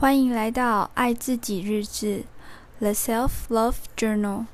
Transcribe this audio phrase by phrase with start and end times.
[0.00, 2.24] 欢迎来到爱自己日志
[2.78, 4.46] ，The Self Love Journal。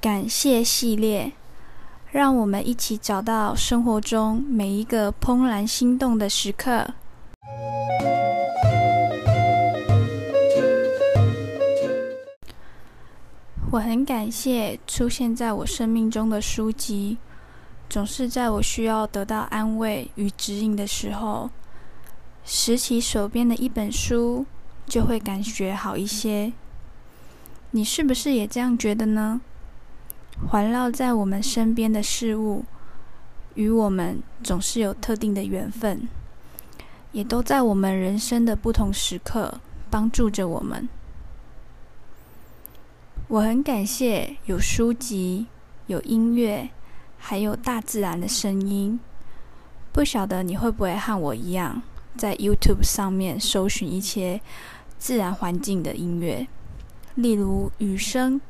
[0.00, 1.37] 感谢系列。
[2.10, 6.86] 让我们一起找到生活中每一个怦然心动的时刻。
[13.70, 17.18] 我很感谢出现在我生命中的书籍，
[17.90, 21.50] 总是在我需要得到安慰与指引的时候，
[22.42, 24.46] 拾起手边的一本书，
[24.86, 26.50] 就会感觉好一些。
[27.72, 29.42] 你是不是也这样觉得呢？
[30.46, 32.64] 环绕在我们身边的事物，
[33.54, 36.08] 与我们总是有特定的缘分，
[37.12, 40.88] 也都在我们人生的不同时刻帮助着我们。
[43.26, 45.46] 我很感谢有书籍、
[45.86, 46.70] 有音乐，
[47.18, 48.98] 还有大自然的声音。
[49.92, 51.82] 不晓得你会不会和我一样，
[52.16, 54.40] 在 YouTube 上面搜寻一些
[54.98, 56.46] 自然环境的音乐，
[57.16, 58.40] 例如雨声。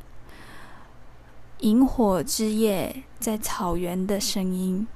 [1.60, 4.86] 萤火之夜，在草原的声音，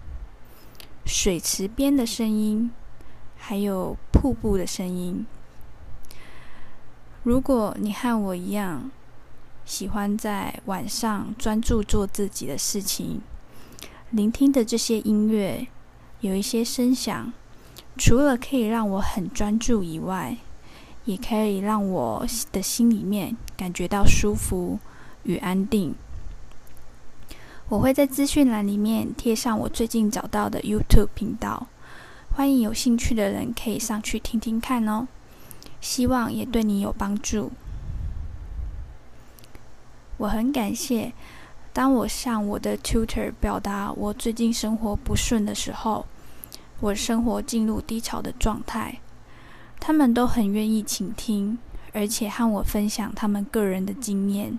[1.05, 2.71] 水池边的声音，
[3.37, 5.27] 还有瀑布的声音。
[7.25, 8.91] 如果你和我一样，
[9.65, 13.21] 喜欢在晚上专注做自己的事情，
[14.11, 15.67] 聆听的这些音乐，
[16.21, 17.33] 有一些声响，
[17.99, 20.37] 除了可以让我很专注以外，
[21.07, 24.79] 也可以让我的心里面感觉到舒服
[25.25, 25.97] 与安定。
[27.73, 31.69] 我会在资讯栏里面贴上我最近找到的 YouTube 频道，
[32.31, 35.09] 欢迎有兴趣的人可以上去听听看哦。
[35.81, 37.51] 希望也对你有帮助。
[40.19, 41.15] 我很感谢，
[41.73, 46.05] 当我向我的 Tutor 表达我最近生活不顺的时候，
[46.81, 49.01] 我生活进入低潮的状态，
[49.81, 51.57] 他们都很愿意倾听，
[51.95, 54.59] 而且和我分享他们个人的经验。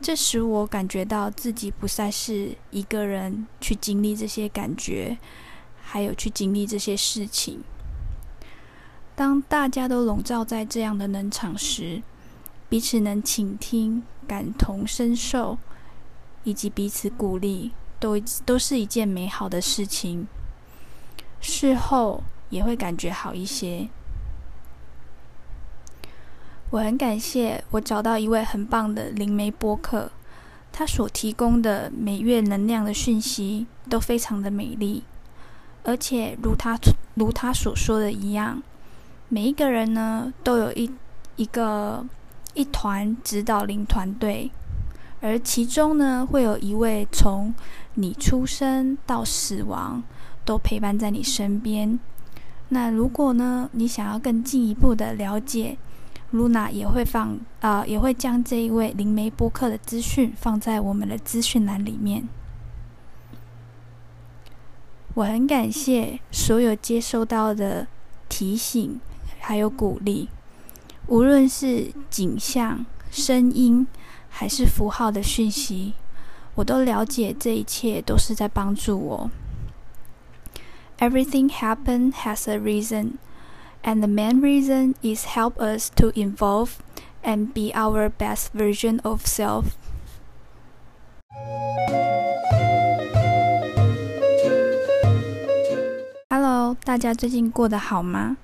[0.00, 5.18] 这使我感觉到自己不再是一个人去经历这些感觉，
[5.82, 7.62] 还有去经历这些事情。
[9.14, 12.02] 当大家都笼罩在这样的能场时，
[12.68, 15.58] 彼此能倾听、感同身受，
[16.44, 20.28] 以及彼此鼓励，都都是一件美好的事情。
[21.40, 23.88] 事后也会感觉好一些。
[26.70, 30.10] 我很感谢我找到一位很棒的灵媒播客，
[30.70, 35.02] 他所提供的每月能量的讯息都非常的美丽，
[35.84, 36.78] 而且如他
[37.14, 38.62] 如他所说的一样，
[39.30, 40.90] 每一个人呢都有一
[41.36, 42.04] 一个
[42.52, 44.50] 一团指导灵团队，
[45.22, 47.54] 而其中呢会有一位从
[47.94, 50.02] 你出生到死亡
[50.44, 51.98] 都陪伴在你身边。
[52.68, 55.78] 那如果呢你想要更进一步的了解，
[56.32, 62.28] 噜那也会放啊、呃，也会将这一位灵媒播客的资讯放在我们的资讯栏里面。
[65.14, 67.88] 我很感谢所有接收到的
[68.28, 69.00] 提醒，
[69.40, 70.28] 还有鼓励，
[71.06, 73.86] 无论是景象、声音，
[74.28, 75.94] 还是符号的讯息，
[76.54, 79.30] 我都了解这一切都是在帮助我。
[80.98, 83.12] Everything happen has a reason.
[83.83, 86.77] And the main reason is help us to evolve
[87.21, 89.75] and be our best version of self.
[96.29, 98.37] Hello，大家最近过得好吗？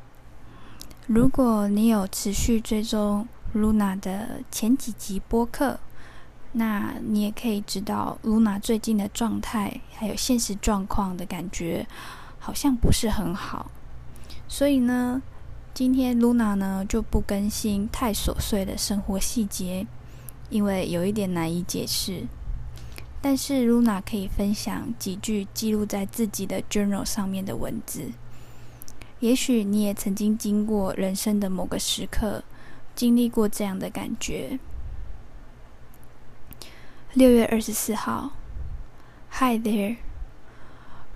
[1.07, 5.79] 如果你有持续追踪噜那的前几集播客，
[6.51, 11.87] 那你也可以知道噜那最近的状态还有现实状况的感觉，
[12.39, 13.71] 好像不是很好。
[14.46, 15.22] 所以呢，
[15.72, 19.86] 今天噜那呢就不更新太琐碎的生活细节，
[20.48, 22.26] 因为有一点难以解释。
[23.20, 28.12] 但是噜那可以分享几句记录在自己的 journal 上面的文字。
[29.20, 32.44] 也许你也曾经经过人生的某个时刻，
[32.94, 34.58] 经历过这样的感觉。
[37.14, 38.32] 六月二十四号
[39.30, 39.96] ，Hi there。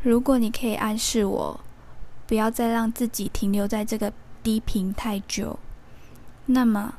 [0.02, 1.60] 如果你可以暗示我。
[2.28, 5.58] 不要再让自己停留在这个低频太久。
[6.44, 6.94] 那么，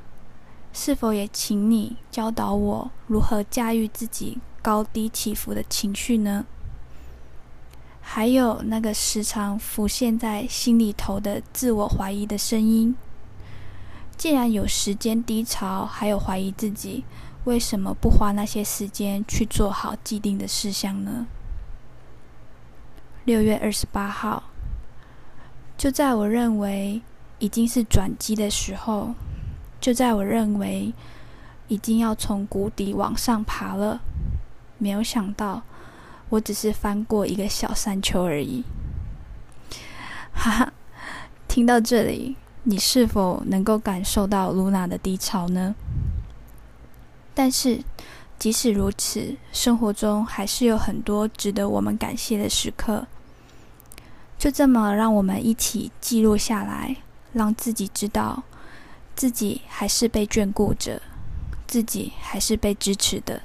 [0.73, 6.45] 是否也请你教导我如何驾驭自己高低起伏的情绪呢
[8.01, 12.95] 还有那个时常浮现在心里头的自我怀疑的声音。
[14.17, 17.05] 既然有时间低潮，还有怀疑自己，
[17.43, 21.27] 为什么不花那些时间去做好既定的事项呢？
[23.25, 24.48] 六月二十八号，
[25.79, 27.01] 就在我认为
[27.39, 29.15] 已经是转机的时候，
[29.79, 30.93] 就在我认为
[31.69, 34.01] 已经要从谷底往上爬了，
[34.77, 35.63] 没有想到，
[36.27, 38.65] 我只是翻过一个小山丘而已。
[40.35, 40.73] 哈哈，
[41.47, 42.35] 听到这里。
[42.63, 45.73] 你是否能够感受到露娜的低潮呢？
[47.33, 47.81] 但是，
[48.37, 53.07] 即使如此，生活中还是有很多值得我们感谢的时刻。
[54.39, 56.95] 就这么，让我们一起记录下来，
[57.33, 58.41] 让自己知道，
[59.13, 61.01] 自己还是被眷顾着，
[61.67, 63.41] 自己还是被支持的。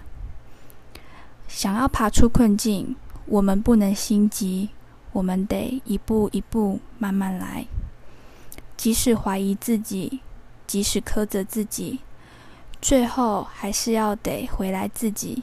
[1.49, 2.94] 想要爬出困境，
[3.26, 4.69] 我们不能心急，
[5.11, 7.67] 我们得一步一步慢慢来。
[8.76, 10.20] 即使怀疑自己，
[10.64, 11.99] 即使苛责自己，
[12.81, 15.43] 最后还是要得回来自己，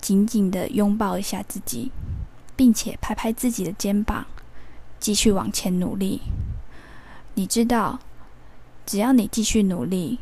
[0.00, 1.92] 紧紧的拥抱一下自己，
[2.60, 4.26] 并且拍拍自己的肩膀，
[4.98, 6.20] 继续往前努力。
[7.32, 7.98] 你知道，
[8.84, 10.18] 只要你继续努力，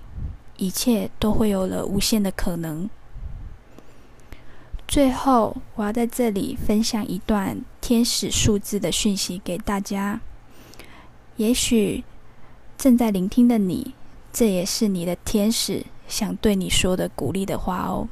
[0.56, 2.88] 一切都会有了无限的可能。
[4.86, 10.20] 最后，我要在这里分享一段天使数字的讯息给大家。
[11.38, 12.04] 也许
[12.76, 13.94] 正在聆听的你，
[14.32, 18.06] 这也是你的天使想对你说的鼓励的话哦。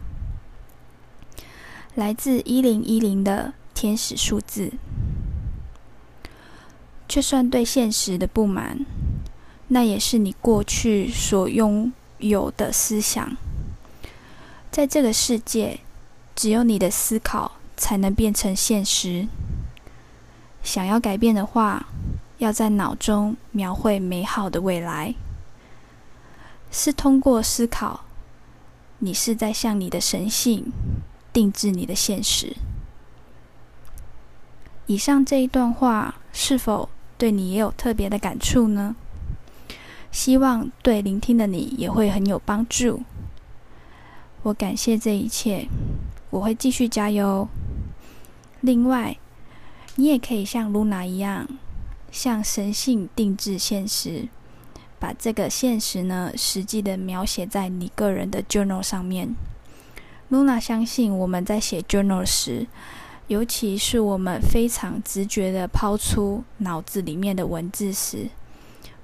[1.95, 4.73] 来自一零一零的天使数字，
[7.07, 8.87] 就算对现实的不满，
[9.69, 13.37] 那也是你过去所拥有的思想。
[14.71, 15.81] 在这个世界，
[16.35, 19.29] 只有你的思考才能变成现实。
[20.63, 21.87] 想要改变的话，
[22.39, 25.15] 要在脑中描绘美好的未来，
[26.71, 28.05] 是通过思考。
[29.01, 30.73] 你是在向你的神性
[31.31, 32.57] 定制你的现实。
[34.87, 36.89] 以上这一段话是否
[37.19, 38.97] 对你也有特别的感触呢？
[40.11, 43.03] 希望对聆听的你也会很有帮助。
[44.43, 45.69] 我感谢这一切，
[46.31, 47.49] 我会继续加油。
[48.61, 49.17] 另外，
[49.97, 51.47] 你也可以像露娜一样。
[52.13, 54.29] 向神性定制现实，
[54.99, 59.35] 把这个现实呢，实际的描写在你个人的 journal 上面。
[60.31, 62.67] 露娜相信我们在写 journal 时，
[63.29, 68.29] 尤其是我们非常直觉的抛出脑子里面的文字时，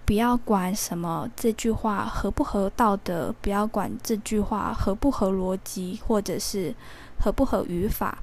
[0.04, 6.74] 不要管什么这句话合不合道德，不要管这句话合不合逻辑，或者是
[7.18, 8.18] 合不合语法。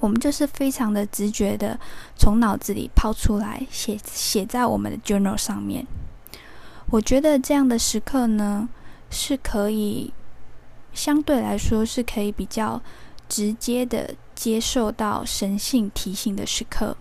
[0.00, 1.78] 我们就是非常的直觉的
[2.16, 5.86] 从脑子里抛出来，写写在我们的 journal 上面。
[6.90, 8.68] 我觉得这样的时刻呢，
[9.10, 10.12] 是可以
[10.92, 12.80] 相对来说是可以比较
[13.28, 16.96] 直接的接受到神性提醒的时刻。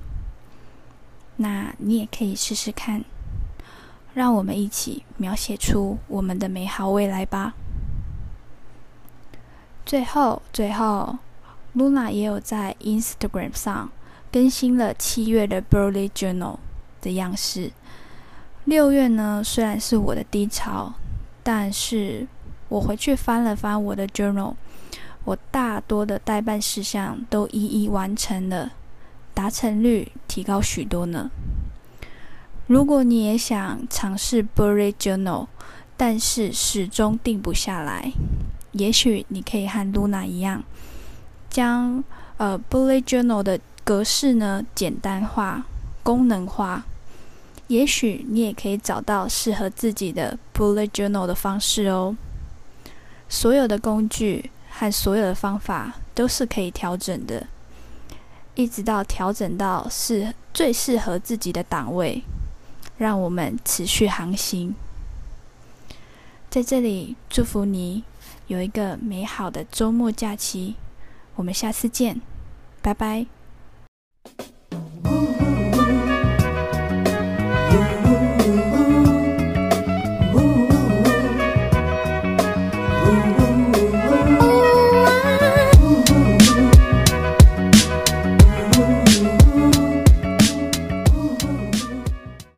[1.37, 3.03] 那你也可以试试看，
[4.13, 7.53] 让我们一起描写出我们的美好未来吧。
[9.85, 11.17] 最后，最后。
[11.75, 13.91] ，Luna 也有在 Instagram 上
[14.31, 16.57] 更新了七月的 Bullet Journal
[17.01, 17.71] 的样式。
[18.65, 20.95] 六月呢，虽然是我的低潮，
[21.43, 22.25] 但是
[22.69, 24.55] 我回去翻了翻我的 Journal，
[25.27, 28.71] 我大多的待办事项都一一完成了，
[29.33, 31.29] 达成率提高许多呢。
[32.65, 35.47] 如果你也想尝试 Bullet Journal，
[35.97, 38.13] 但是始终定不下来，
[38.71, 40.63] 也许你可以和 Luna 一样。
[41.49, 42.01] 将
[42.37, 45.65] 呃 Bullet Journal 的格式呢简单化、
[46.03, 46.85] 功能化，
[47.67, 52.15] 也许你也可以找到适合自己的 Bullet Journal 的方式哦。
[53.27, 57.47] 所有的工具和所有的方法都是可以调整的，
[58.53, 62.21] 一直到调整到是最适合自己的档位，
[62.97, 64.75] 让我们持续航行。
[66.49, 68.03] 在这里祝福你
[68.47, 70.75] 有一个美好的周末假期。
[71.35, 72.21] 我们下次见，
[72.81, 73.27] 拜拜。